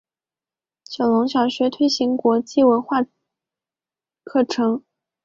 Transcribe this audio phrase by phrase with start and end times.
[0.83, 3.07] 九龙小学推行国际文凭
[4.23, 4.83] 课程。